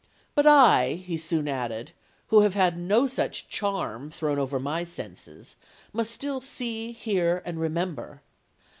[0.33, 1.91] 'But I,' he soon added,
[2.29, 5.57] 'who have had no such charm thrown over my senses,
[5.93, 8.23] must still see, hear, and remember.